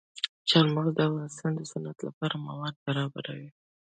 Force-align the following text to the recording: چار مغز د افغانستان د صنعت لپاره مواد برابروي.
چار 0.49 0.65
مغز 0.75 0.93
د 0.95 0.99
افغانستان 1.07 1.51
د 1.55 1.61
صنعت 1.71 1.97
لپاره 2.07 2.43
مواد 2.47 2.75
برابروي. 2.85 3.49